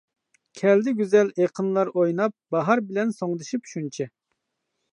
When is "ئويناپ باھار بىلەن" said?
1.93-3.13